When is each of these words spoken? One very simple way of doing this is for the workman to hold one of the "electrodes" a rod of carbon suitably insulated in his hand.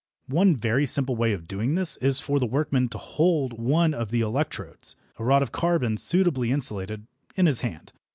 One 0.29 0.55
very 0.55 0.87
simple 0.87 1.15
way 1.15 1.31
of 1.31 1.47
doing 1.47 1.75
this 1.75 1.95
is 1.97 2.19
for 2.19 2.39
the 2.39 2.47
workman 2.47 2.89
to 2.89 2.97
hold 2.97 3.59
one 3.59 3.93
of 3.93 4.09
the 4.09 4.21
"electrodes" 4.21 4.95
a 5.19 5.23
rod 5.23 5.43
of 5.43 5.51
carbon 5.51 5.95
suitably 5.97 6.49
insulated 6.51 7.05
in 7.35 7.45
his 7.45 7.61
hand. 7.61 7.93